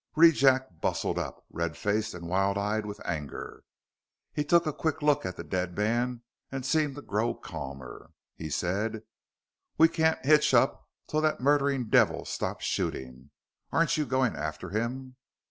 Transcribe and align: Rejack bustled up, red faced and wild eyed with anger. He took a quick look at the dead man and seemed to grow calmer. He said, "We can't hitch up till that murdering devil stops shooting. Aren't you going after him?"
Rejack 0.15 0.81
bustled 0.81 1.19
up, 1.19 1.45
red 1.51 1.77
faced 1.77 2.15
and 2.15 2.27
wild 2.27 2.57
eyed 2.57 2.87
with 2.87 2.99
anger. 3.05 3.63
He 4.33 4.43
took 4.43 4.65
a 4.65 4.73
quick 4.73 5.03
look 5.03 5.27
at 5.27 5.37
the 5.37 5.43
dead 5.43 5.77
man 5.77 6.23
and 6.51 6.65
seemed 6.65 6.95
to 6.95 7.03
grow 7.03 7.35
calmer. 7.35 8.09
He 8.35 8.49
said, 8.49 9.03
"We 9.77 9.87
can't 9.89 10.25
hitch 10.25 10.55
up 10.55 10.89
till 11.05 11.21
that 11.21 11.39
murdering 11.39 11.87
devil 11.89 12.25
stops 12.25 12.65
shooting. 12.65 13.29
Aren't 13.71 13.95
you 13.95 14.07
going 14.07 14.35
after 14.35 14.71
him?" 14.71 15.17